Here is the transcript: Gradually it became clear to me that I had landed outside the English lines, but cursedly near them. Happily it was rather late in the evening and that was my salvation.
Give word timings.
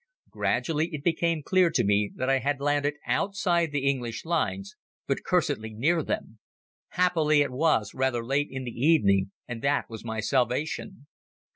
Gradually 0.31 0.87
it 0.95 1.03
became 1.03 1.43
clear 1.43 1.69
to 1.69 1.83
me 1.83 2.09
that 2.15 2.27
I 2.27 2.39
had 2.39 2.59
landed 2.59 2.95
outside 3.05 3.71
the 3.71 3.87
English 3.87 4.25
lines, 4.25 4.75
but 5.05 5.23
cursedly 5.23 5.75
near 5.75 6.01
them. 6.01 6.39
Happily 6.97 7.41
it 7.43 7.51
was 7.51 7.93
rather 7.93 8.25
late 8.25 8.47
in 8.49 8.63
the 8.63 8.71
evening 8.71 9.29
and 9.47 9.61
that 9.61 9.91
was 9.91 10.03
my 10.03 10.19
salvation. 10.19 11.05